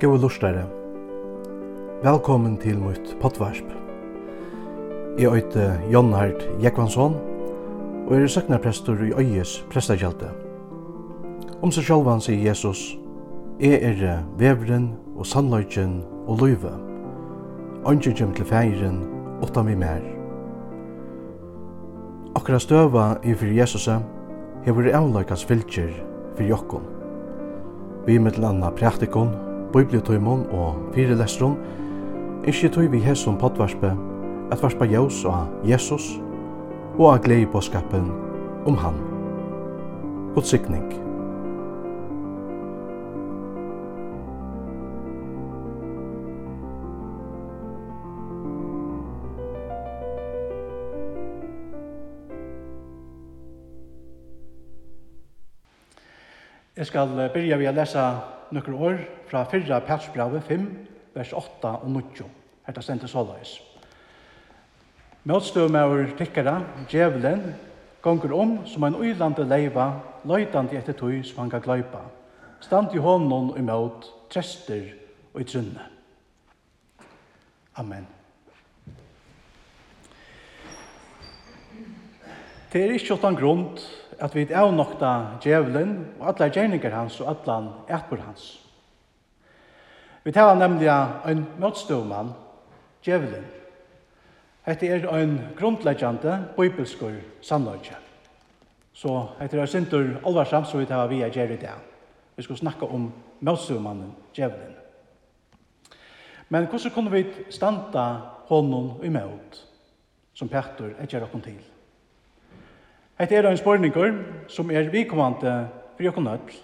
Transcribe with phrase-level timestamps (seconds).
[0.00, 0.66] Gåa lustare.
[2.02, 3.64] Velkommen til mitt potvarsp.
[5.18, 7.14] Jeg øyte Jon Hart Jekvansson,
[8.06, 10.28] og er søknarprestor i Øyes prestakjelte.
[11.62, 12.98] Om seg sjálvan sier Jesus,
[13.60, 16.74] Jeg er vevren og sannløyken og løyve.
[17.88, 19.00] Ønsker kjem til feiren,
[19.42, 20.04] åtta mi mer.
[22.36, 24.02] Akkurat støva i fyrir Jesusa,
[24.68, 25.88] hefur avløykans fylgjer
[26.36, 26.84] fyrir jokkom.
[28.06, 31.56] Vi mittel anna praktikon, bibliotøymon og fyrelestron,
[32.46, 33.92] ikkje tøy vi hesson potvarspe,
[34.52, 36.12] at varspa jaus og Jesus,
[36.98, 38.12] og av glei på skapen
[38.66, 39.02] om han.
[40.34, 40.86] God sikning.
[56.76, 58.02] Jeg skal byrja ved å lese
[58.52, 58.98] nøkker år
[59.30, 59.80] fra 4.
[59.86, 60.66] Petsbrave 5,
[61.14, 62.02] vers 8 og 9.
[62.66, 63.56] Herta stendte såleis.
[65.26, 66.60] Møtstøvmauer tikkara,
[66.90, 67.54] djevelen,
[68.02, 69.88] gonger om som en uilande leiva,
[70.24, 72.04] løytande etter tøy som han kan gløypa.
[72.62, 74.92] Stand i hånden imot, trester
[75.34, 75.88] og i trunne.
[77.76, 78.06] Amen.
[82.72, 83.66] Det er ikke åttan grunn
[84.20, 88.46] at vi er nokta djevelen og alle gjerninger hans og alle etbor hans.
[90.24, 90.88] Vi tar nemlig
[91.26, 92.32] en motståmann,
[93.04, 93.44] djevelen.
[94.66, 97.94] Hette er en grundleggjande bibelskur sannløyge.
[98.92, 101.78] Så hette er sintur alvarsamt som vi tar vi er gjer i dag.
[102.36, 104.74] Vi skal snakka om motståmannen, djevelen.
[106.48, 108.06] Men hvordan kunne vi standa
[108.48, 109.62] honom imot,
[110.34, 111.75] som Petter er gjer okkur til?
[113.16, 114.10] Hette er en spurningur
[114.52, 115.52] som er vikommande
[115.96, 116.56] for jokken öll.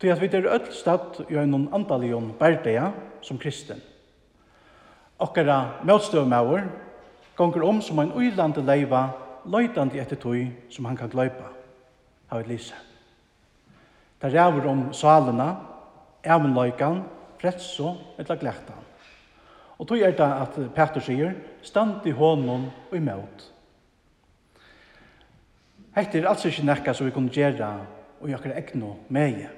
[0.00, 3.82] Til at vi er öll stadt i en andalion berdeja som kristen.
[5.18, 6.62] Okkara møtstøvmauer
[7.36, 9.02] gonger om som en uilande leiva
[9.44, 11.52] løytandi etter tøy som han kan gløypa.
[12.32, 12.74] Havet lise.
[14.22, 15.56] Det ræver om salena,
[16.24, 17.02] evenløykan,
[17.40, 18.80] fretso eller glektan.
[19.78, 23.52] Og tøy er det at Petter sier, stand i hånden og i møt
[25.98, 27.68] Hetta er altså ikke nekka som vi kunne gjøre
[28.20, 29.48] og jakkar egnu meie.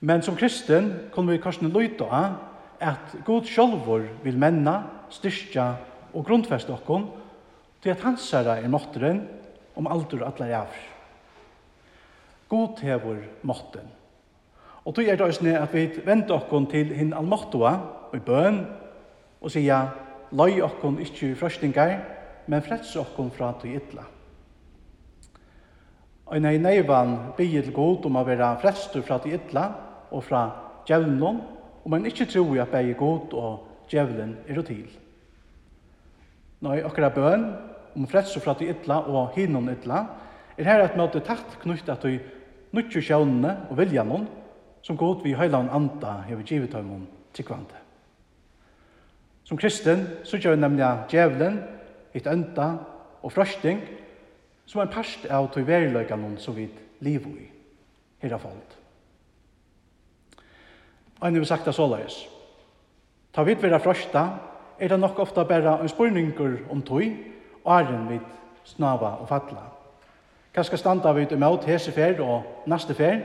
[0.00, 2.20] Men som kristen kunne vi kanskje løyta
[2.80, 4.78] at god sjolvor vil menna,
[5.12, 5.66] styrkja
[6.14, 7.10] og grunnfeste okkom
[7.82, 9.20] til at hans herra er måtteren
[9.76, 10.78] om aldur atla jav.
[12.48, 13.84] God hever måtten.
[14.84, 17.74] Og tog er det også at vi venter okkom til hinn almåttua
[18.08, 18.62] og i bøn
[19.42, 19.92] og sier,
[20.32, 21.92] løy okkom ikkje i frøstingar,
[22.48, 24.06] men frelse okkom fra tog idla.
[26.30, 29.64] Og nei neivan byr til god om å være frestur fra de ytla
[30.14, 30.44] og fra
[30.86, 31.40] djevnen,
[31.82, 34.86] og man ikke tror at begge god og djevlen er til.
[36.62, 37.48] Nei, akkurat bøn
[37.96, 40.04] om frestur fra de ytla og hinnom ytla,
[40.54, 42.20] er her at møte tatt knyttet til
[42.76, 44.28] nutju sjånene og viljanen
[44.86, 47.74] som god vi høyland anda hever givet høymon tikkvante.
[49.44, 51.58] Som kristen så gjør vi nemlig djevlen,
[52.14, 52.76] hitt ønta
[53.24, 53.80] og frøsting,
[54.70, 56.68] som en parst av tog veriløykanon som vi
[57.02, 57.48] lever i,
[58.22, 58.76] her av folk.
[61.20, 62.20] Og vi sagt det såleis.
[63.34, 64.22] Ta vidt vera frøsta,
[64.78, 67.02] er det nok ofta bare en spurningur om tog,
[67.64, 68.28] åren vid
[68.64, 69.66] snava og fatla.
[70.54, 73.20] Kanskje standa vid imot hese fer og neste fer,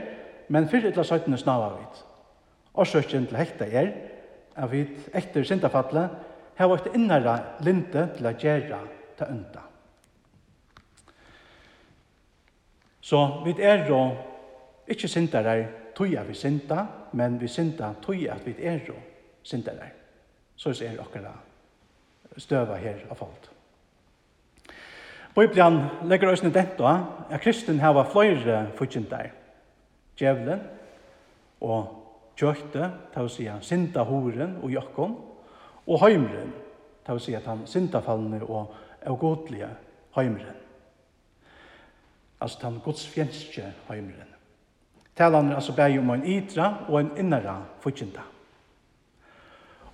[0.48, 2.02] men fyrir etla søytene snava vid.
[2.74, 3.92] Årsøkjen til hekta er,
[4.56, 4.82] at vi
[5.14, 6.08] etter sindafatle,
[6.56, 8.82] har vært innara linte til å gjera
[9.18, 9.65] ta undan.
[13.06, 14.00] Så vi er jo
[14.88, 18.94] ikke syndere tog at vi synda, men vi synda tog at vi er jo
[19.52, 19.92] der.
[20.56, 21.46] Så er det akkurat
[22.36, 23.46] støva her av folk.
[25.36, 26.96] Bibelen legger oss ned dette
[27.30, 29.30] at kristen hava flere forkyndar.
[30.18, 30.60] Djevelen
[31.60, 35.16] og kjøkte, ta å si sinta horen og jakken,
[35.86, 36.52] og heimren,
[37.04, 38.74] ta å si at han sintafallene og
[39.06, 39.70] avgodlige
[40.16, 40.65] heimren
[42.46, 44.32] altså den godsfjenske heimeren.
[45.16, 48.22] Talan er altså bare om en ytra og en innara fyrtjenta.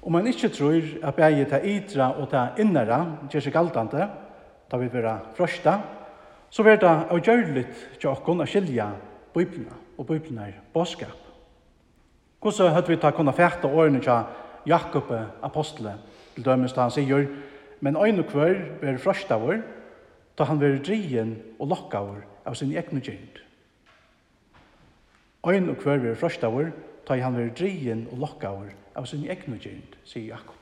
[0.03, 4.09] Om man ikke tror at bare ta ytra og ta innara gjør seg galtande,
[4.71, 5.77] da vi vera frøsta,
[6.51, 8.91] så vil det avgjørligt til å kunne skilja
[9.33, 11.17] Bibelen og Bibelen er båskap.
[12.43, 15.13] Hvordan hadde vi ta kunna fæta årene til Jakob
[15.43, 15.95] apostle,
[16.35, 17.29] til dømes da han sier,
[17.81, 19.63] men øyne hver vil frøsta vår,
[20.39, 23.41] da han vil drien og lokka vår av sin egnu gjeld.
[25.47, 26.71] Ein og hver er frøstaver,
[27.07, 30.59] ta han ver drien og lokkaver av sin egnu gynd, sier Jakob.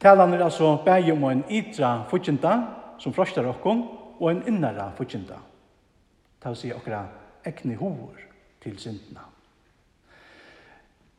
[0.00, 2.58] Talan er altså bæg om en ytra futjenta,
[2.98, 3.86] som frøstar okkon,
[4.20, 5.38] og en innara futjenta.
[6.40, 7.06] Ta å si okkara
[7.48, 8.20] egni hovor
[8.60, 9.24] til syndina.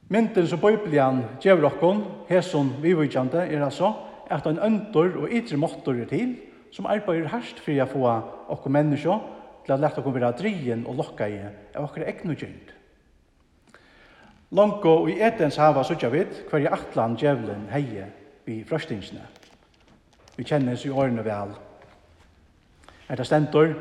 [0.09, 3.91] Mynden som Bibelian gjør okkon, hesson vivujande, er altså
[4.31, 6.35] at en øntor og ytre måttor er til,
[6.71, 8.13] som arbeider hardt for å få
[8.55, 9.17] okkur menneskje
[9.65, 12.73] til å lette okkur være drien og lokka i av okkur egnu gynd.
[14.55, 18.05] Longo i etens hava sutja vid hver i atlan djevelen heie
[18.47, 19.25] vi frøstingsne.
[20.37, 21.51] Vi kjennes i årene vel.
[23.09, 23.73] Er det stentor,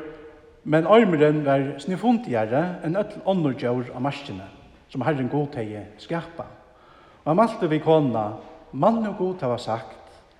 [0.67, 4.47] men armeren var snifundigere enn öll åndergjør av marskene,
[4.91, 6.49] som Herren god heie skapa.
[7.23, 8.33] Og han malte vi kona,
[8.71, 9.95] mann og god hava sagt,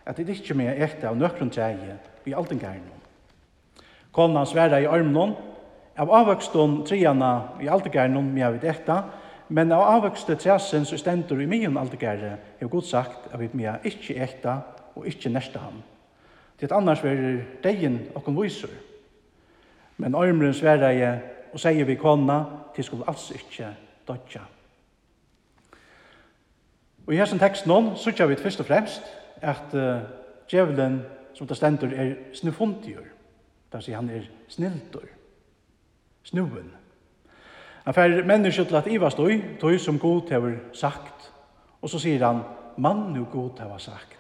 [0.08, 2.96] at det ikke med ekte av nøkron treie i altingarne.
[4.16, 5.36] Kona sværa i armnon,
[5.98, 7.32] av avvøkstun triana
[7.62, 9.02] i altingarne med av ekta,
[9.50, 13.86] men av avvøkste treasen som stendur i myen altingarne, har god sagt at vi med
[13.86, 14.62] ikke ekta
[14.96, 15.84] og ikke nærsta ham.
[16.60, 18.72] Det annars verir deien okkon viser.
[19.98, 21.04] Men armren sværa i
[21.54, 22.44] og sier vi kona,
[22.76, 23.70] til skulle alls ikke
[24.08, 24.42] dodja.
[27.08, 29.06] Og i hessen teksten, så kjør vi først og fremst
[29.42, 30.02] at uh,
[30.50, 31.02] djevelen,
[31.34, 33.06] som det stendur, er snufundigur.
[33.72, 35.08] Det vil han er snildur.
[36.24, 36.72] Snuen.
[37.86, 41.32] Han fær menneske til at Iva stoi, tog som god hever sagt.
[41.82, 42.42] Og så sier han,
[42.78, 44.18] mann nu god hever sagt.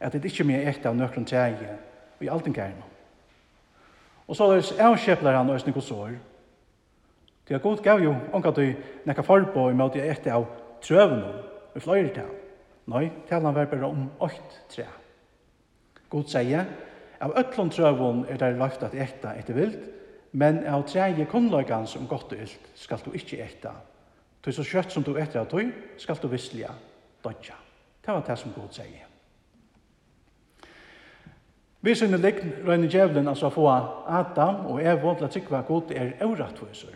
[0.00, 1.78] At det ikkje mer ekte av nøkron tjeje,
[2.18, 2.86] og i alt en gærna.
[4.28, 4.46] Og så
[4.80, 6.14] avskjeplar han òsne gods år.
[7.48, 8.72] Det er god gav jo, omgat du
[9.04, 10.46] nekka forbo i måte ekte av
[10.82, 11.42] trøvnum,
[11.76, 12.43] i fløyre til
[12.86, 14.86] Nei, talan var bare om åkt tre.
[16.12, 16.66] God sier,
[17.24, 19.80] av øtlån trøvun er det lagt at ekta etter vilt,
[20.36, 23.72] men av treje kunnløygan som godt og ilt skal du ikkje etta.
[24.44, 26.72] Du så kjøtt som du etter av tøy, skal du visslige
[27.24, 27.56] dodja.
[28.04, 29.06] Det var det som God sier.
[31.84, 36.14] Vi synes likn røyne djevelen altså få Adam og Evo til at sikva god er
[36.24, 36.94] euratviser.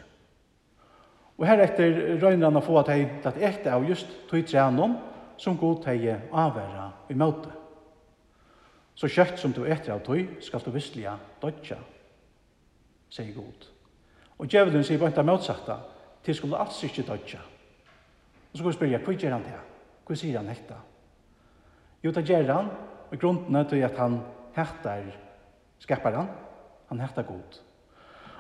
[1.39, 4.97] Og heretter røyne han å få at hei til at av just tøy trenom,
[5.39, 7.53] som god teie avværa i møte.
[8.99, 11.13] Så kjøtt som du etter av tøy, skal du visslige
[11.43, 11.79] dodja,
[13.15, 13.69] sier god.
[14.39, 15.79] Og djevelen sier bare ikke motsatta,
[16.27, 17.39] til skulle alls ikke dødja.
[18.51, 19.61] Og så går vi spørre, hva gjør han det?
[20.07, 20.77] Hva sier han dette?
[22.03, 22.71] Jo, det gjør han,
[23.11, 24.21] og grunden er til at han
[24.57, 25.07] hektar
[25.79, 26.31] skaparen,
[26.89, 27.63] han hektar god.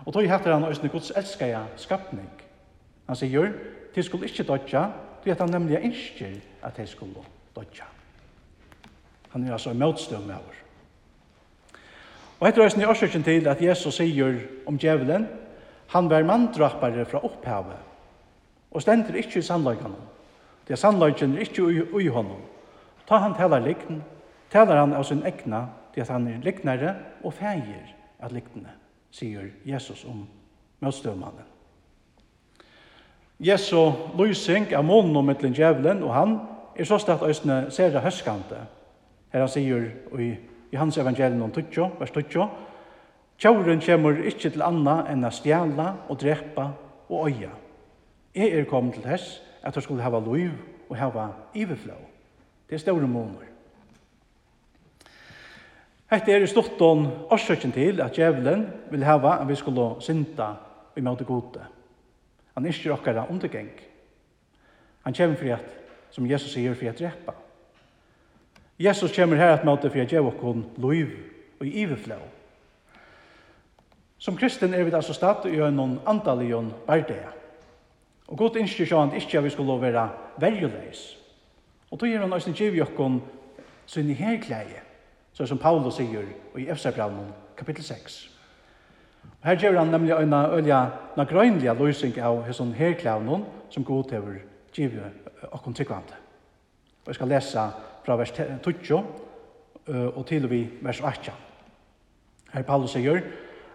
[0.06, 2.30] Og tøy hektar han også Guds elskaja skapning.
[3.06, 3.52] Han sier,
[3.94, 4.88] til skulle ikke dødja,
[5.25, 7.25] Det at han nemlig ønsker at de skulle
[7.56, 7.85] dødja.
[9.31, 10.62] Han er altså en motstøv med oss.
[12.41, 15.26] Og etter høysen i årsøkken til at Jesus sier om djevelen,
[15.88, 17.81] han var manndrappare fra opphavet,
[18.70, 19.99] og stender ikke i sannløkene.
[20.69, 22.44] Det er sannløkene er ikke ui, i honom.
[23.09, 24.03] Ta han talar likten,
[24.53, 26.94] talar han av sin egna, det at han er liknare
[27.25, 28.70] og feir av liktene,
[29.11, 30.27] sier Jesus om
[30.84, 31.57] møtstøvmannen.
[33.38, 36.38] Jesu lysing av månen og mittlen djevelen, og han
[36.76, 38.64] er så stedt østene det høskante.
[39.32, 40.32] Her han sier i,
[40.72, 42.48] i hans evangelium om tutsjo, vers tutsjo,
[43.38, 46.64] Tjauren kommer ikke til anna enn å stjæla og drepa
[47.06, 47.52] og øya.
[48.34, 50.50] Jeg er kommet til hess at jeg skulle hava liv
[50.88, 51.94] og hava iveflå.
[52.66, 53.46] Det er store måneder.
[56.10, 60.54] Hette er i stortån årsøkken til at djevelen vil hava at vi skulle synda
[60.96, 61.62] i måte gode.
[62.58, 63.69] Han er ikke okkara undergeng.
[65.03, 65.67] Han kommer for at,
[66.10, 67.32] som Jesus sier, for at drepa.
[68.79, 71.12] Jesus kommer her at måte for at gjøre okkon loiv
[71.60, 72.17] og i iveflå.
[74.19, 77.31] Som kristen er vi altså stadt i noen andalion bardea.
[78.27, 80.08] Og godt innskjer at ikke vi skulle være
[80.43, 81.15] verjuleis.
[81.91, 83.22] Og då gir han også giv jokkon
[83.86, 84.82] sin herkleie,
[85.32, 86.27] så som Paulus sier
[86.58, 88.37] i Efsabravnen kapittel 6.
[89.41, 90.81] Og Her gjør han nemlig en ølja
[91.17, 94.41] na grøynlige løsning av hesson herklævnen som god over
[94.75, 96.15] givet og konsekvente.
[97.05, 97.67] Og jeg skal lese
[98.05, 99.05] fra vers 12
[100.17, 101.32] og til vi vers 8.
[102.53, 103.23] Her Paulus sier,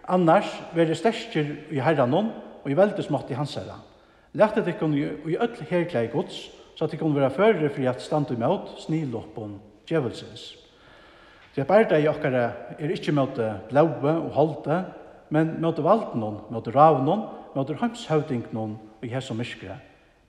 [0.08, 2.30] Annars vil det største i herren noen,
[2.64, 3.78] og i veldig smått i hans herra.
[4.34, 8.34] Lært at ikkon i öll herklæg gods, så at ikkon vera fører fri at standu
[8.40, 9.58] mot sniloppon
[9.88, 10.56] djevelsens.
[11.54, 12.44] Det er bare det i okkara
[12.78, 13.38] er ikkje mot
[13.70, 14.78] blaue og holde,
[15.34, 19.80] men mot valdnon, mot ravnon, mot hamshøvdingnon og i hessa myskre,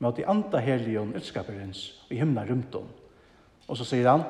[0.02, 2.88] mot i anda helion utskaperens og i himna rymton.
[3.70, 4.26] Og så sier han,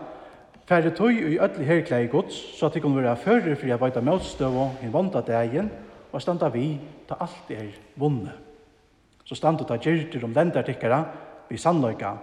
[0.65, 4.01] Færre tøy i ødli herklei gods, så at de kunne være førre for jeg veita
[4.01, 5.70] møtstøv og en vanda dagen,
[6.10, 7.70] og standa vi ta alt er
[8.01, 8.34] vunne.
[9.25, 11.03] Så standa ta gyrter om lendartikkara
[11.51, 12.15] vi sannløyka,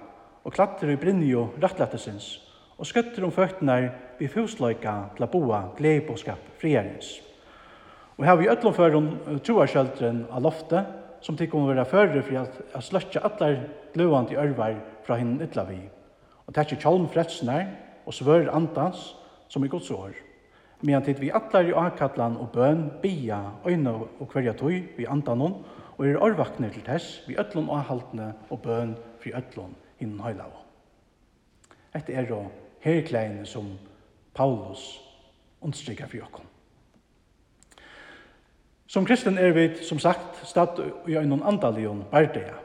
[0.43, 2.33] og klatter i brinjo rattlattesins,
[2.79, 3.79] og skøtter om føttene
[4.19, 7.21] vi fusløyka til å boa gleibåskap frierens.
[8.23, 9.07] Og her vi øtlom for om
[9.43, 10.91] troarskjølteren av loftet,
[11.27, 13.57] som tikk om å være førre for at sløtja atler
[13.97, 15.81] gløvand i ørvar fra hinn ytla vi.
[16.47, 17.65] Og tekje kjolm fretsner
[18.07, 19.09] og svør andans
[19.51, 20.15] som i gods år.
[20.87, 25.59] Men tid vi atler i akatlan og bøn, bia, øyne og kverja tøy vi andanon,
[25.99, 30.63] og er orvakner til tess vi øtlom avhaltene og bøn fri øtlom hinn høylava.
[31.91, 32.55] Etter er og
[32.87, 33.75] herkleine som
[34.31, 34.93] Paulus
[35.59, 36.52] understryker for jokken.
[38.93, 42.59] Som kristen er vi, som sagt, stadt i en andalion bardeia.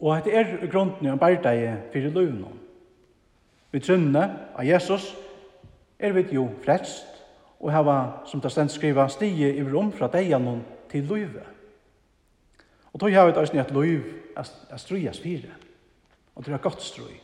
[0.00, 2.58] Og det er grunden i en bardeia fyrir løvnum.
[3.72, 5.14] Vi trunne av Jesus
[5.98, 7.22] er vi jo frelst
[7.60, 10.60] og hava, som det stendt skriva, stige i rom fra deianon
[10.92, 11.46] til løyve.
[12.92, 14.04] Og tog hava et æsni at løyv
[14.36, 15.54] er strujas fire.
[16.34, 17.16] Og det er godt strui.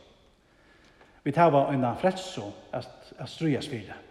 [1.23, 1.85] Vi hava en
[2.17, 4.02] så er strujas fire.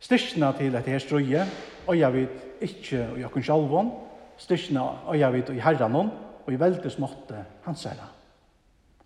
[0.00, 1.44] Styrkina til at her strøye,
[1.86, 3.90] og jeg vet ikke i okken sjalvån,
[4.38, 6.10] styrkina og jeg vet i herranon,
[6.46, 8.06] og i veldig småtte hans herra.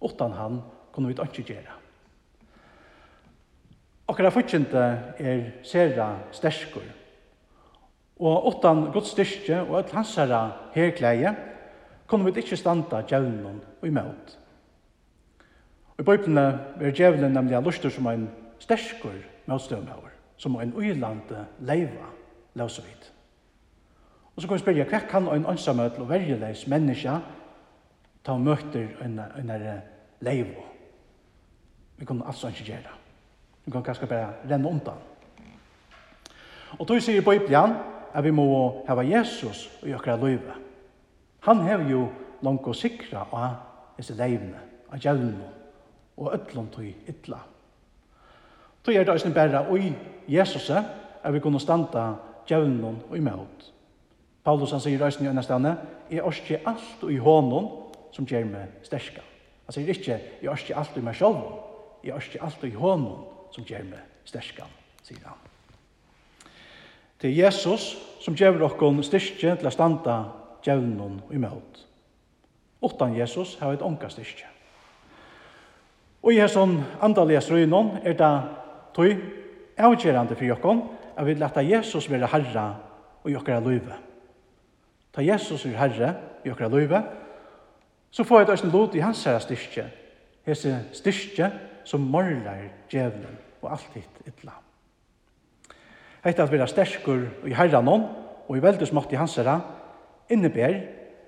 [0.02, 0.60] Utan han
[0.92, 1.78] kunne vi ikke gjøre.
[4.08, 4.82] Akkurat fortjente
[5.18, 6.84] er sera sterskur.
[8.20, 10.42] Og utan godt styrke og et hans herra
[10.74, 11.34] herkleie,
[12.06, 14.38] kunne vi ikke standa djevnen og imot.
[15.96, 16.46] Og i bøyplene
[16.80, 18.28] er djevnen nemlig av lustur som en
[18.60, 19.16] sterskur
[19.48, 20.11] motstøvmøver
[20.42, 22.08] som en uilande leiva
[22.54, 23.10] lausa vid.
[24.34, 27.20] Og så kan vi spørre, hva kan en ansamhet og verjeleis menneska
[28.24, 29.52] ta og møter en, en,
[30.20, 30.64] leiva?
[31.96, 32.96] Vi kan altså ikke gjøre.
[33.64, 34.98] Vi kan kanskje bare renne undan.
[36.78, 37.76] Og då sier Bibelen
[38.14, 40.54] at vi må hava Jesus i gjøre løyve.
[41.40, 42.08] Han har jo
[42.42, 43.54] langt å sikra av
[43.96, 44.58] disse leivene,
[44.90, 45.50] av gjeldene
[46.16, 47.38] og øtlom tog ytla.
[48.82, 49.92] Tog er det også bare oi
[50.28, 52.14] Jesus er vi kunne standa
[52.48, 53.68] djevnen og imot.
[54.44, 55.76] Paulus han sier i i øyne stedene,
[56.10, 57.68] jeg er ikke alt i hånden
[58.12, 59.20] som gjør meg sterska.
[59.66, 61.36] Han sier ikke, jeg er ikke alt i meg selv,
[62.04, 64.66] jeg er ikke alt i hånden som gjør meg sterska,
[65.02, 65.38] sier han.
[67.22, 70.16] Det er Jesus som gjør dere styrke til å standa
[70.64, 71.84] djevnen og imot.
[72.82, 74.48] Utan Jesus har vi et ånka styrke.
[76.22, 78.32] Og i hesson andalige strøynon er det
[78.94, 79.22] tog
[79.78, 80.82] avgjerande for jokken
[81.16, 82.66] at vi leta Jesus være herre
[83.24, 83.98] og jokkara løyve.
[85.12, 86.14] Ta Jesus er herre
[86.44, 87.02] i jokkara løyve,
[88.10, 89.86] så får jeg et lot i hans herre styrke,
[90.46, 91.50] hese styrke
[91.84, 94.56] som morlar djevelen og alt hitt ytla.
[96.24, 99.60] Hette at være sterskur i herran og i veldesmått i hans herre,
[100.30, 100.80] inneber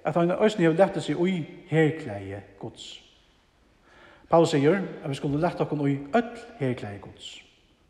[0.05, 3.01] at han øyne har lett seg i herkleie gods.
[4.31, 7.44] Paulus sier at vi skulle lette oss i öll herkleie gods.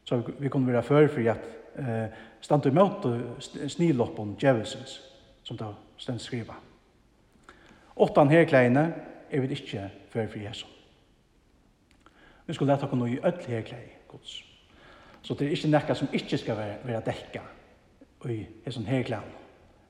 [0.04, 3.14] Så vi kunne være før for at eh, stand i møte
[3.68, 5.00] sniloppen djevelsens,
[5.42, 6.56] som da stend skriva.
[7.96, 8.84] Åttan herkleiene
[9.30, 10.70] er vi ikke før for Jesus.
[12.46, 14.42] Vi skulle lete oss noe i ødel herklei, gods.
[15.22, 17.40] Så det er ikke nekka som ikke skal være, være dekka
[18.28, 19.32] i hesson herkleien.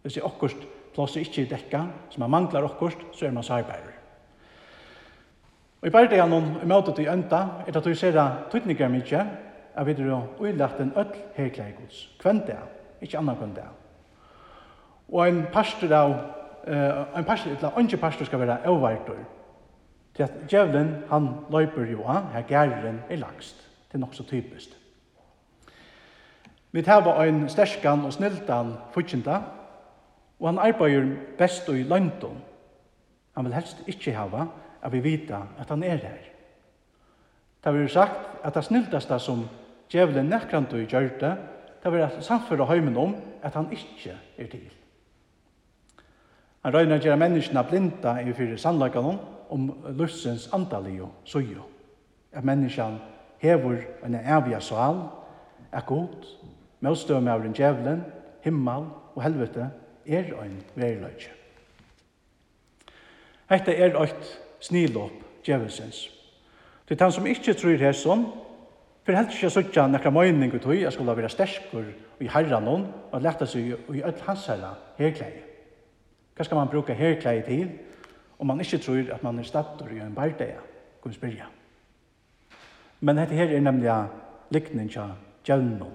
[0.03, 0.63] Hvis det er okkurst
[0.95, 3.95] plass er ikke dekka, som man manglar okkurst, så er man sarbeider.
[5.83, 8.21] Og i bare det er noen i møte til ønta, er det at du ser
[8.53, 9.25] tøytninger mykje,
[9.75, 12.11] at vi er uilagt en ødel herklei gods.
[12.19, 12.59] Kvendt det,
[13.01, 13.65] ikke annan kvendt det.
[15.13, 16.11] Og en pastor av,
[16.67, 19.19] uh, en pastor, eller andre pastor skal være avvartor.
[20.15, 23.57] Til at djevelen, han løyper jo av, her gæren er lagst.
[23.89, 24.69] Det er nok så typisk.
[26.73, 29.41] Vi tar en sterskan og sniltan fortjenta,
[30.41, 32.43] og han arbeider best i løgnton.
[33.35, 34.47] Han vil helst ikke hava
[34.83, 36.23] at vi vita at han er her.
[37.65, 39.49] Det har vi sagt at det sniltaste som
[39.93, 41.35] djevelen nekrant og gjør det,
[41.83, 44.71] det var at samføra høymen om at han ikke er til.
[46.65, 49.19] Han røyner gjøre menneskene blinda i fyrir sannleggene
[49.53, 49.67] om
[49.99, 51.61] lussens andalig og søye.
[52.33, 52.99] At menneskene
[53.39, 55.03] hever en evig sval,
[55.73, 56.25] er god,
[56.81, 58.05] møtstømme av den djevelen,
[58.45, 59.69] himmel og helvete
[60.07, 61.33] er en veriløyke.
[63.51, 66.09] Hette er et snilåp djevelsens.
[66.89, 68.27] Til han som ikke tror hesson,
[69.05, 71.85] For helst ikke suttja nekra møyning ut hui, jeg skulle være sterskur
[72.25, 75.43] i herran hon, og leta seg i öll hans herra herkleie.
[76.35, 77.69] Hva skal man bruka herkleie til,
[78.39, 80.63] om man ikke tror at man er stator i en bardeia,
[81.03, 81.51] kan vi spyrja.
[83.01, 83.93] Men dette her er nemlig
[84.51, 85.11] likning tja
[85.45, 85.93] djevnum.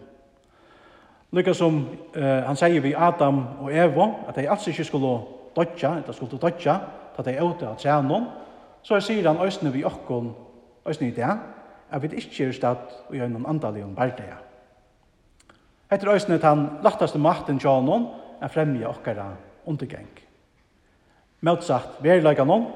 [1.33, 1.81] Lykka som
[2.15, 5.17] uh, han sier vi Adam og Eva, at de altså ikke skulle
[5.55, 6.77] dodja, eller skulle dodja,
[7.17, 8.29] at de ute av tjevnum,
[8.83, 10.29] så sier han òsne vi okkon,
[10.85, 11.33] òsne i det,
[11.91, 14.37] at vi ikke er stad og gjør noen andalig om bardeia.
[15.91, 18.07] Etter øyne til han lattaste makten til noen
[18.41, 19.31] er fremje okkara
[19.65, 20.09] undergeng.
[21.41, 22.67] Møtsagt, vi er laga noen,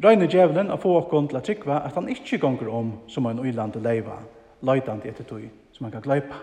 [0.00, 3.40] Røyne djevelen å få okkon til å trykva at han ikke gonger om som en
[3.42, 4.16] uilande leiva,
[4.64, 5.42] løydande etter tog
[5.74, 6.38] som han kan gløypa.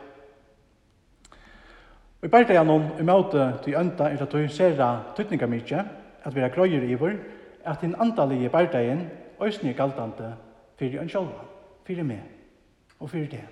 [2.21, 5.83] Og i berdeia noen i møte til ønta er at tog sera tøytninga mykje,
[6.21, 7.17] at vi er grøyer ivor,
[7.65, 9.07] at den andalige berdeien
[9.41, 10.35] er galtande
[10.77, 11.56] fyrir en sjálvan
[11.87, 12.23] fyrir meg
[12.99, 13.43] og fyrir det.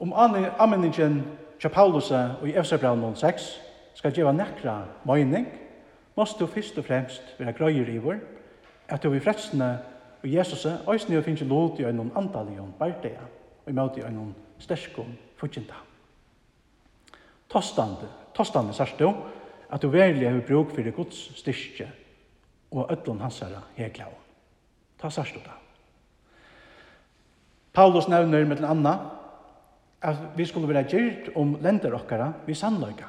[0.00, 1.22] Om anmenningen
[1.60, 3.48] til Paulus og i Efsabran 6
[3.94, 5.46] skal gjeva nekra møyning,
[6.16, 8.20] måst du fyrst og fremst være grøyer i vår,
[8.88, 9.78] at du i fredsene
[10.22, 13.28] og Jesus øysene og finnes lot i øynene antalion bærtea
[13.64, 15.74] og i møte i øynene sterskom fortjenta.
[17.50, 19.14] Tostande, tostande sørst du,
[19.70, 21.90] at du verlig har bruk for Guds styrke
[22.70, 24.20] og ødlån hans herre heglaun.
[25.00, 25.56] Ta sørst du da.
[27.72, 29.06] Paulus nevner med en annan
[30.02, 33.08] at vi skulle være gyrt om lender okkara vi sannløyga.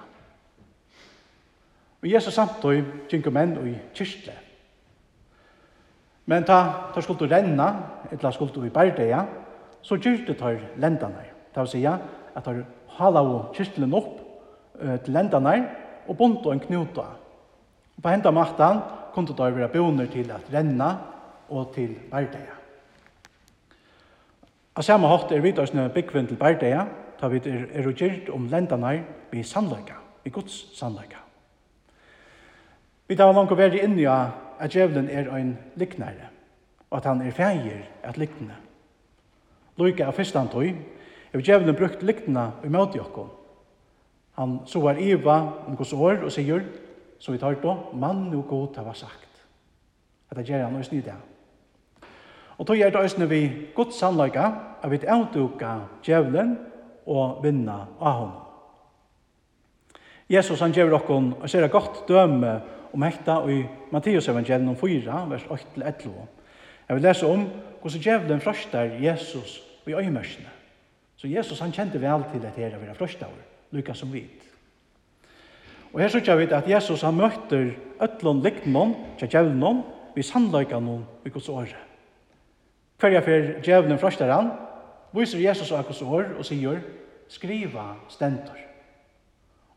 [2.02, 4.34] Og Jesus samtøy tjinko menn og i kyrstle.
[6.26, 7.68] Men ta, ta skulle renna,
[8.12, 9.26] etla skulle i bardeia,
[9.82, 11.26] så gyrte tar lendane.
[11.54, 11.98] Ta vil sija
[12.36, 12.64] at tar
[12.98, 14.14] hala og kyrstlen opp
[14.82, 15.56] uh, til lendane
[16.08, 17.08] og bonto en knuta.
[17.98, 18.82] Og på henda maktan
[19.14, 20.96] kunne tar vera boner til at renna
[21.50, 22.61] og til bardeia.
[24.72, 26.86] Av samme hatt er vi døysene byggvinn til bærdeia,
[27.20, 29.02] da vi er erogjert om lendene
[29.32, 31.20] vi sannløyga, vi gods sannløyga.
[33.08, 34.32] Vi tar langt å være inni av
[34.62, 36.30] at djevelen er en liknare,
[36.90, 38.62] og at han er feir at liknare.
[39.78, 40.72] Loika av fyrsta antoi,
[41.32, 43.28] er djevelen brukt liknare i møte jokko.
[44.40, 46.64] Han soar iva om gos år og sier,
[47.20, 49.44] så vi tar då, mann og god har sagt.
[50.30, 51.18] Dette gjør han og snidda.
[52.62, 53.40] Og tog er det òsne vi
[53.74, 54.52] godt sannløyga,
[54.84, 56.52] at vi avduka djevelen
[57.10, 58.38] og vinna av honom.
[60.30, 62.54] Jesus han gjør okkon og ser godt døme
[62.94, 66.14] om hekta i Matteus evangelium 4, vers 8-11.
[66.86, 67.50] Jeg vil lese om
[67.82, 70.54] hvordan djevelen frøstar Jesus i øyemørsene.
[71.18, 73.34] Så Jesus han kjente vel til at her være frøstar,
[73.72, 74.46] lykka som vit.
[75.94, 79.82] Og her sykja vi at Jesus han møter øtlån liknån, til djevelen,
[80.16, 81.91] vi sannløyga noen i Guds året.
[83.02, 84.52] Hverja fer djevelen frøstaran,
[85.16, 86.84] viser Jesus akkurat år og sier,
[87.32, 88.60] skriva stentor.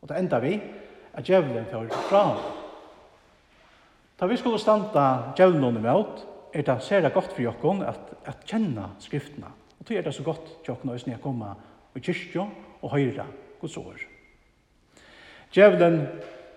[0.01, 0.59] Og det enda vi,
[1.15, 2.43] at djevelen får fra ham.
[4.19, 6.21] Da vi skulle standa djevelen med møt,
[6.53, 9.49] er det særlig godt for jokken at, at kjenne skriftene.
[9.79, 11.49] Og det er det så godt jokken å sned komme
[11.95, 12.45] i kyrkjo
[12.81, 13.25] og høyre
[13.59, 14.05] Guds år.
[15.51, 15.97] Djevelen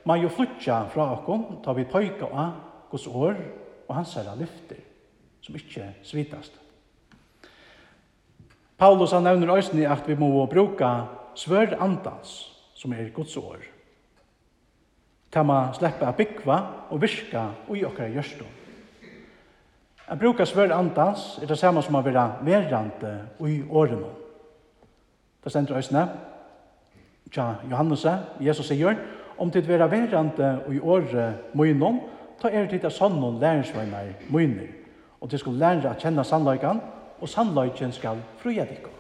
[0.05, 2.61] må jo flytja fra okken, ta vi pøyka av
[2.93, 3.41] Guds år
[3.89, 4.85] og hans herre lyfter
[5.49, 6.53] som ikke svitast.
[8.79, 13.65] Paulus han nevner òsni at vi må bruka svør andans, som er Guds år.
[15.33, 16.59] Ta ma sleppa a byggva
[16.93, 18.45] og virka ui okkara gjørstu.
[20.09, 24.13] A bruka svør andans er det samme som a vera verrande ui årene.
[25.45, 26.05] Det stendur òsni
[27.33, 28.05] tja Johannes,
[28.41, 28.97] Jesus sier,
[29.39, 32.03] om tid vera verrande ui åre muinon,
[32.41, 34.78] ta er tid a sannon lærersveinar muinir
[35.21, 36.81] og til skulle lære å kjenne sannløyken,
[37.21, 38.93] og sannløyken skal fruje dere.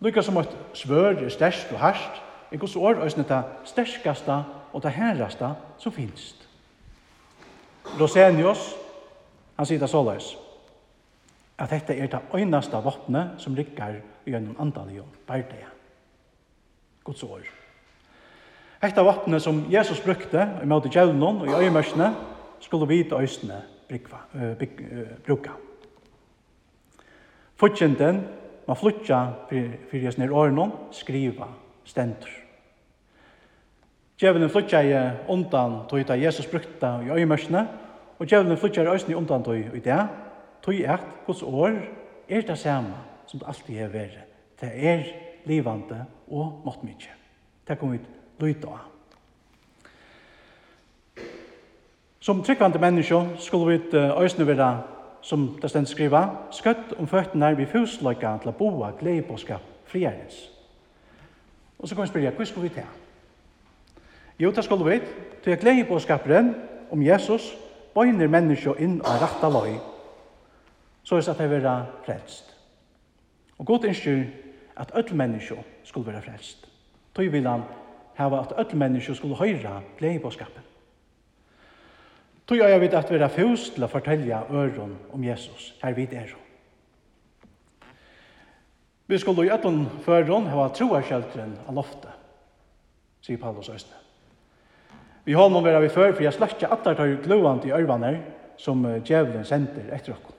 [0.00, 4.82] Lykka som et svør er størst og herst, er gos år øsne det størskaste og
[4.82, 6.34] det herraste som finnes.
[8.00, 8.72] Rosenius,
[9.56, 10.32] han sier det såleis,
[11.60, 15.68] at dette er det øynaste våpenet som ligger gjennom andalig og bardeia.
[17.04, 17.44] Guds år.
[18.80, 22.14] Hetta vapnet som Jesus brukte i møte djevnen og i øyemørsene
[22.60, 24.22] skulle vite øysene brukva,
[24.60, 24.84] byg,
[25.26, 25.56] bruka.
[27.60, 28.22] Fortjenten,
[28.64, 29.18] man flytja
[29.50, 31.50] fyrir jes er årenon, skriva
[31.84, 32.32] stendur.
[34.20, 34.94] Djevelen flytja i
[35.32, 37.66] undan tog da Jesus brukta i øymørsene,
[38.18, 40.00] og djevelen flytja i øysene undan tog i det,
[40.62, 41.80] tog i at hos år
[42.28, 44.18] er det samme som det alltid er vært.
[44.60, 45.04] Det er
[45.48, 47.16] livande og måttmykje.
[47.68, 48.89] Det kommer vi lyda av.
[52.20, 54.82] Som tryggvande menneske skulle vi øyne være,
[55.22, 59.36] som det stendt skriva, skøtt om føttene vi fusløyga til å boa glede på.
[61.78, 62.88] Og så kan vi spørre, hva skulle vi til?
[64.38, 65.00] Jo, det skulle vi
[65.44, 66.54] til å glede
[66.90, 67.56] om Jesus
[67.94, 69.76] bøyner menneske inn og rette løy,
[71.04, 72.56] så er det at det være frelst.
[73.58, 74.24] Og godt ønsker
[74.76, 76.68] at alle menneske skulle være frelst.
[77.14, 77.64] Tøy vil han
[78.14, 80.69] hava at ødel menneske skulle høyra gledebåskapen.
[82.50, 86.16] Tog jeg vidt at vi er fjus til å fortelle øren om Jesus, her vidt
[86.18, 86.32] er.
[89.06, 92.10] Vi skulle i etten føren hava troarskjelteren av loftet,
[93.22, 94.02] sier Paulus Østene.
[95.22, 98.18] Vi har noen vera vi før, for jeg sløkker at det tar gluant i ørvaner
[98.58, 100.34] som djevelen sender etter oss.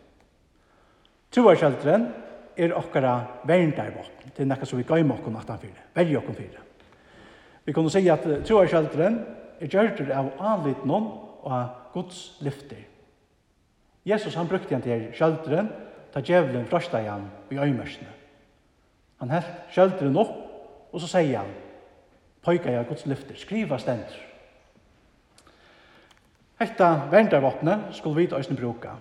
[1.63, 2.09] kjeltren
[2.59, 6.65] er okkara verndarvåpen, det er nekka som vi gøymer okken at fyre, verje okken fyre.
[7.63, 9.21] Vi kunne si at troarskjelteren
[9.61, 12.87] er gjørter av anliten og av Guds lyfter.
[14.05, 15.69] Jesus han brukte han til skjøldren,
[16.13, 18.09] ta djevelen frasta han i øymersene.
[19.21, 20.33] Han held skjøldren opp,
[20.91, 21.53] og så sier han,
[22.41, 24.17] pojka jeg Guds lyfter, skriva stendur.
[26.61, 28.95] Hetta verndarvapnet skulle vi til bruka.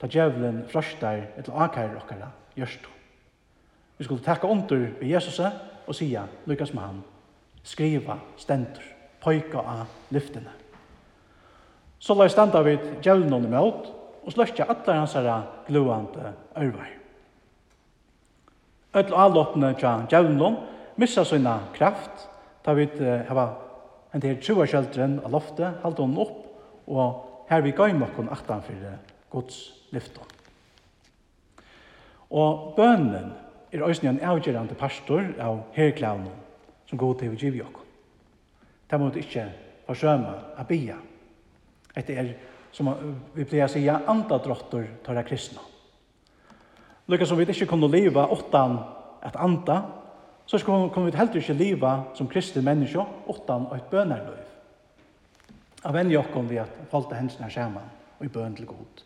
[0.00, 2.88] Ta djevelen frasta etter akar okkara, gjørst.
[3.98, 5.40] Vi skulle takka under ved Jesus
[5.86, 7.02] og sia, lykkes med han,
[7.64, 8.84] skriva stendur,
[9.20, 10.65] pojka av lyftene.
[11.98, 13.92] Så la standa vid djevnen imot,
[14.26, 15.36] og sløkja allar hans herra
[15.68, 16.90] gluande ørvar.
[18.96, 20.58] Öll avloppene tja djevnen
[20.96, 22.26] missa sina kraft,
[22.64, 23.46] ta vid hava
[24.14, 26.38] en til tjua kjeldren av loftet, halte hon opp,
[26.88, 28.96] og her vi gaim okkon aktan fyrir
[29.30, 29.58] Guds
[29.94, 30.24] lyfton.
[32.30, 33.34] Og bønnen
[33.72, 36.32] er òsni en avgjerande pastor av herklavnen
[36.88, 37.60] som god til vi giv
[38.88, 39.50] Ta Det må du ikkje
[39.86, 40.96] forsøma a bia
[41.96, 42.36] Det är
[42.70, 42.94] som
[43.32, 45.60] vi plejer säga andadrottor tar kristna.
[47.06, 48.78] Lukas som vi inte kunne leva åttan
[49.24, 49.82] et anda,
[50.46, 54.44] så kommer vi helt ikke leva som kristne mennesker åttan og et bønerløyv.
[55.84, 57.84] Av venner jo om vi at falte hensene sammen
[58.18, 59.02] og i bøn til god.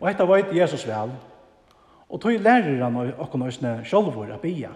[0.00, 1.10] Og etter vet Jesus vel,
[2.08, 4.70] og tog lærer han og okkon òsne sjolvor a bia.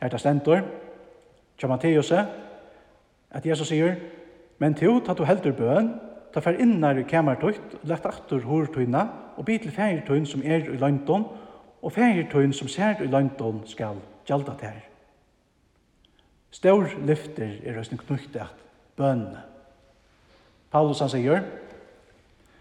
[0.00, 0.62] Her tar stentor,
[1.58, 2.12] til Matteus,
[3.30, 3.96] at Jesus sier,
[4.60, 5.94] Men til at du heldur bøn,
[6.34, 9.06] ta fer innar i kamertøyt, lett aftur hortøyna,
[9.40, 11.24] og bi til fægertøyn som er i London,
[11.80, 14.82] og fægertøyn som ser i London skal gjalda tær.
[16.52, 18.60] Stor lyfter er røsning knukte at
[18.98, 19.24] bøn.
[20.70, 21.46] Paulus han sier,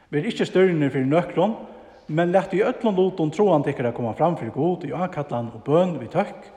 [0.10, 1.56] Vi er ikke større for nøkron,
[2.08, 6.00] men lett i øtlån loton troan tikkere komme fram for god i akatlan og bøn
[6.00, 6.48] vi tøkk,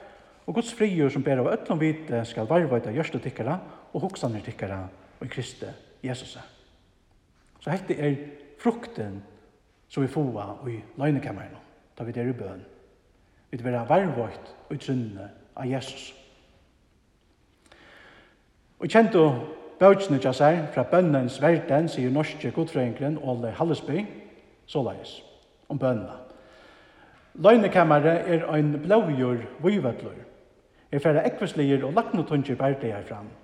[0.46, 3.58] og Guds frigjør som ber av øtlån vite skal varvaita gjørste tikkere
[3.92, 4.78] og hoksane tikkere
[5.22, 5.66] og i Kristi
[6.02, 6.38] Jesus.
[7.60, 8.14] Så hette er
[8.58, 9.22] frukten
[9.88, 11.56] som vi får i løgnekammeren,
[11.98, 12.64] da vi der i bøn.
[13.50, 16.14] Vi vil være varvågt og trunne av Jesus.
[18.78, 19.36] Og kjent og
[19.78, 24.02] bøtjene til seg fra bønnens verden, sier norske godfrøyngren Ole Hallesby,
[24.66, 25.20] såleis,
[25.68, 26.18] om bønna.
[27.34, 30.18] Løgnekammeret er en blågjør vøyvedler.
[30.92, 33.30] Er færre ekveslier og laknotundjer bærte herfram.
[33.30, 33.41] fram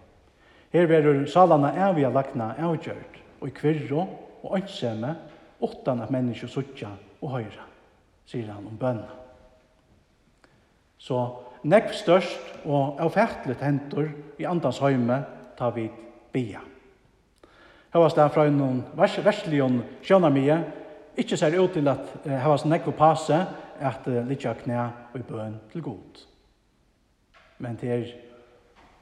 [0.72, 4.04] Her verur salana avia lagna avgjørt, og i kvirro
[4.42, 5.14] og ønseme,
[5.60, 6.90] åttan at menneske suttja
[7.22, 7.64] og høyra,
[8.28, 9.08] sier han om bønna.
[10.98, 11.18] Så
[11.64, 15.22] nekv størst og avfertlet hentur i andans høyme
[15.58, 15.88] tar vi
[16.32, 16.60] bia.
[17.94, 20.58] Havas der fra noen vers, verslion sjøna mye,
[21.18, 23.38] ikkje ser ut til at eh, havas nekv passe
[23.80, 24.78] at litja knæ
[25.14, 26.24] og i bøn til god.
[27.58, 28.10] Men det er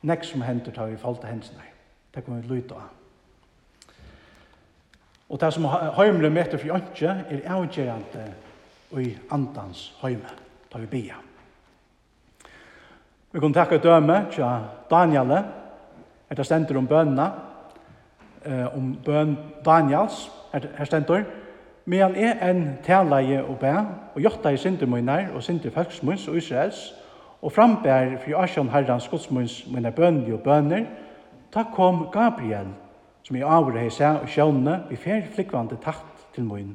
[0.06, 1.64] nekk som hender tar vi falte hensene.
[2.14, 2.92] Det kommer vi lytte av.
[5.28, 5.66] Og det som
[5.96, 8.26] heimre møter for jantje er avgjørende
[9.02, 10.30] i andans heime,
[10.70, 11.18] tar vi bia.
[13.32, 14.46] Vi kan takke døme til
[14.90, 15.32] Daniel,
[16.30, 17.26] etter stender om bønene,
[18.72, 19.34] om bøn
[19.66, 21.26] Daniels, her stendet,
[21.84, 23.74] men han er en taleie og bæ,
[24.14, 26.94] og jotta i synder og synder folksmunns og Israels,
[27.46, 30.86] og frambær fri Asjon Herrans Gudsmunds mine bønner og bønner,
[31.54, 32.72] ta kom Gabriel,
[33.22, 36.72] som i avre hei seg og sjønne, vi fer flikvande takt til mun.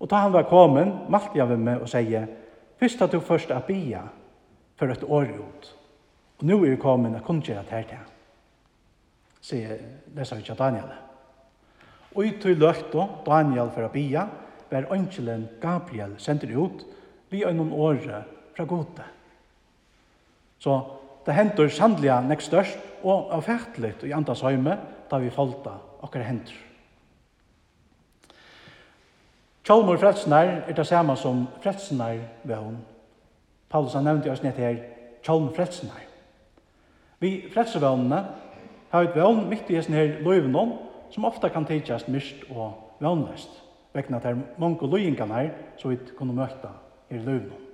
[0.00, 2.28] Og da han var kommet, malte jeg ved meg og sier,
[2.76, 4.02] Fyrst at du først er bia
[4.76, 5.68] for et år ut.
[6.36, 8.02] Og nå er vi kommet og kun gjøre det her til.
[9.40, 9.78] Sier
[10.16, 10.90] leser vi ikke Daniel.
[12.12, 14.26] Og i tog løkta Daniel for bia,
[14.70, 16.84] var ønskjelen Gabriel sender ut
[17.30, 19.15] vi øyne året fra gode.
[20.58, 20.80] Så
[21.26, 24.78] det hendur sannlega nek størst og avfærtligt i andas høyme
[25.10, 26.62] da vi falta okkar hendur.
[29.66, 32.78] Kjolmur frelsenar er det samme som frelsenar ved hon.
[33.68, 34.78] Paulus har nevnt i oss nett her,
[35.26, 36.04] kjolmur frelsenar.
[37.18, 38.22] Vi fredsvevnene
[38.92, 40.76] har et vevn mitt i hessen her løyvnån
[41.10, 43.62] som ofta kan tidsast myst og vevnløst
[43.96, 46.74] vekna ter mange løyingan her, så vi kunne møta
[47.10, 47.65] i løyvnån.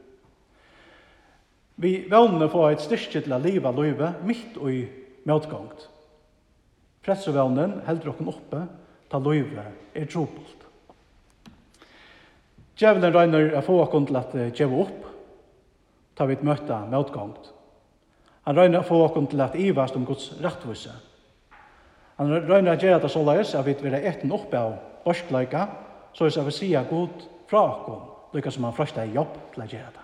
[1.76, 4.82] Vi vågne få et styrke til å leve livet midt i
[5.28, 5.88] møtgångt.
[7.02, 8.66] Pressevågnen heldur dere oppe
[9.10, 10.66] ta livet er trobult.
[12.78, 15.08] Djevelen regner å få dere til at djeve opp
[16.16, 17.50] ta vi møter møtgångt.
[18.46, 20.94] Han regner å få dere til at ivast om Guds rettvise.
[22.20, 25.66] Han regner å gjøre det så løs at vi vil ha etten oppe av borskleika,
[26.14, 28.00] så er vi sier god fra dere,
[28.36, 30.01] lykka som han frøster jobb til å gjøre det.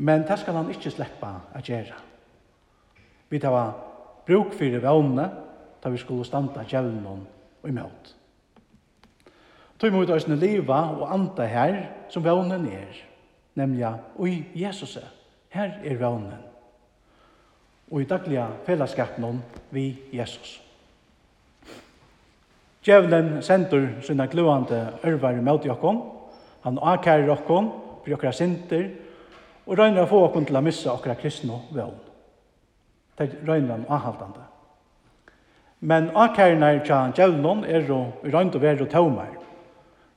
[0.00, 1.96] Men det skal han ikke slippe å gjøre.
[3.28, 3.74] Vi tar var
[4.26, 5.26] bruk for vevne,
[5.80, 8.14] da vi skulle standa gjelden og imot.
[9.80, 11.76] Tøy mot oss liva og anda her
[12.12, 12.96] som vevnen er,
[13.56, 14.98] nemlig oi Jesus.
[15.52, 16.48] Her er vevnen.
[17.90, 20.60] Og i daglige fellesskapen vi Jesus.
[22.84, 26.00] Djevelen sender sine gluande ørvar i møte jokkom.
[26.64, 28.88] Han akkærer jokkom, for jokkara sinter,
[29.66, 31.98] og røyner å få oss til å missa okra kristne vøvn.
[33.18, 34.46] Det røyner anhaltande.
[35.80, 39.36] Men akkærene er tja djevnon er jo røynt og verre og tøvmer.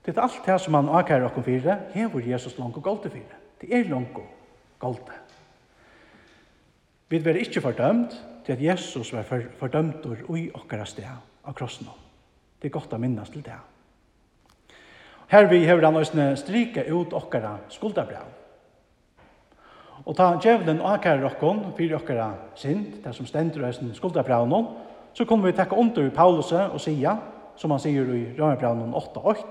[0.04, 3.40] Det er alt det som han akkærer okkur fire, hever Jesus langt og galt fire.
[3.62, 4.28] Det er langt og
[4.82, 5.12] galt.
[7.10, 9.28] Vi er ikke fordømt til at Jesus var
[9.60, 11.88] fordømt og i okkara sted av krossen.
[12.60, 13.56] Det er godt å minnes til det.
[15.32, 18.43] Her vi hever han også strike ut okkara skuldabrav.
[20.06, 24.68] Og ta djevelen og akkar rokkon, fyrir okkara sind, der som stendur høysen skuldabraunon,
[25.14, 27.16] så kommer vi takka under Paulus og sia,
[27.56, 29.44] som han sier i Rømmerbraunon 8.8,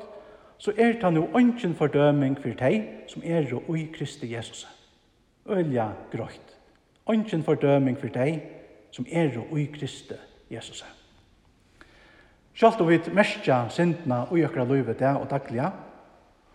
[0.58, 4.66] så er det nu ønsken fordøming for deg som er og i Kristi Jesus.
[5.48, 6.56] Ølja grøyt.
[7.10, 8.42] Ønsken fordøming for deg
[8.92, 10.14] som er og i Kristi
[10.50, 10.84] Jesus.
[12.54, 15.70] Sjalt om vi merkja sindna og i okkara løyve det og daglige,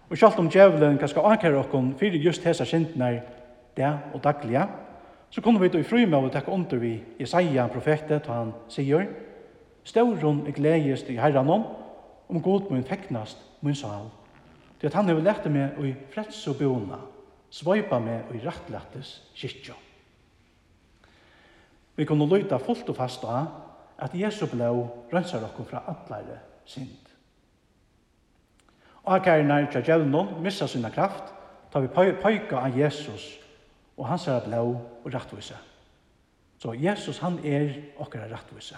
[0.10, 3.37] og sjalt om djevelen kan skal akkar rokkon fyrir just hesa sindna er
[3.78, 4.68] det og daglige,
[5.30, 8.54] så kunne vi då i fri med å takke under vi Jesaja profetet, og han
[8.70, 9.08] sier,
[9.84, 11.64] Stauron er gledest i herran om,
[12.28, 14.10] om god mun feknast mun sal.
[14.82, 17.00] Det at han har lært meg i freds og bona,
[17.50, 19.74] svøypa meg i rettlettes kyrkjo.
[21.96, 23.48] Vi kunne lyta fullt og fast av
[23.98, 27.08] at Jesu blå rønsar okkur fra atlare synd.
[29.08, 31.32] Og akkar nær tja djevnon missa sinna kraft,
[31.72, 33.38] tar vi pøyka av Jesus
[33.98, 34.64] og han ser blå
[35.04, 35.58] og rettvise.
[36.58, 38.78] Så Jesus, han er okkara rettvise.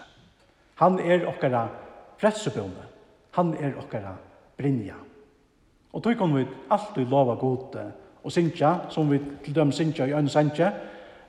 [0.80, 1.68] Han er okkara
[2.20, 2.88] frelsebønne.
[3.36, 4.16] Han er okkara
[4.58, 4.96] brinja.
[5.94, 7.86] Og tog kan vi alltid lova gode
[8.24, 10.72] og synkja, som vi til dem synkja i øyne synkja,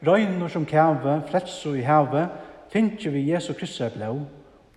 [0.06, 2.26] røyner som kjave, frelse i heve,
[2.70, 4.16] finnkje vi Jesu Kristi blå,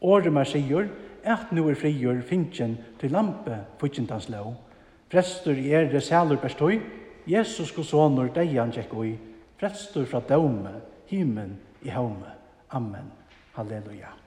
[0.01, 0.87] åre mer sier,
[1.23, 4.53] at nu er frigjør finnkjen til lampe, fyrtjentans lov,
[5.13, 6.79] Prestur i ere sæler bestøy,
[7.27, 9.13] Jesus sko sonur deian tjekk ui,
[9.59, 10.73] frelstur fra døme,
[11.11, 12.33] himen i haume.
[12.73, 13.11] Amen.
[13.53, 14.22] Halleluja.